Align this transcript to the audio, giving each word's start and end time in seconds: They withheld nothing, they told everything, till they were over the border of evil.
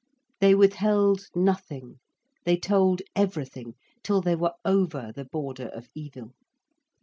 They 0.39 0.55
withheld 0.55 1.27
nothing, 1.35 1.99
they 2.43 2.57
told 2.57 3.03
everything, 3.15 3.75
till 4.01 4.19
they 4.19 4.35
were 4.35 4.55
over 4.65 5.11
the 5.15 5.25
border 5.25 5.67
of 5.67 5.89
evil. 5.93 6.31